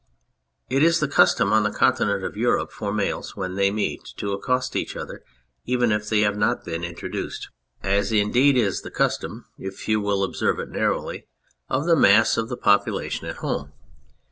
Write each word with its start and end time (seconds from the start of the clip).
It 0.67 0.81
is 0.81 0.99
the 0.99 1.07
custom 1.07 1.53
on 1.53 1.61
the 1.61 1.69
Continent 1.69 2.23
of 2.23 2.35
Europe 2.35 2.71
for 2.71 2.91
males 2.91 3.35
when 3.35 3.53
they 3.53 3.69
meet 3.69 4.03
to 4.17 4.31
accost 4.33 4.75
each 4.75 4.95
other, 4.95 5.23
even 5.65 5.91
if 5.91 6.09
they 6.09 6.21
have 6.21 6.35
not 6.35 6.65
been 6.65 6.83
introduced, 6.83 7.49
as 7.83 8.11
indeed 8.11 8.57
is 8.57 8.81
the 8.81 8.89
243 8.89 8.89
K2 8.89 9.29
On 9.29 9.35
Anything 9.37 9.69
custom 9.69 9.79
(if 9.83 9.87
you 9.87 10.01
will 10.01 10.23
observe 10.23 10.59
it 10.59 10.69
narrowly) 10.71 11.27
of 11.69 11.85
the 11.85 11.95
mass 11.95 12.35
of 12.35 12.49
the 12.49 12.57
population 12.57 13.27
at 13.27 13.35
home. 13.45 13.73